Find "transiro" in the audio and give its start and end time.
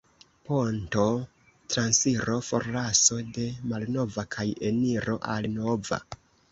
1.75-2.39